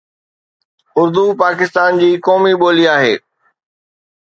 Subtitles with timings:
[0.97, 3.15] اردو پاڪستان جي قومي ٻولي آهي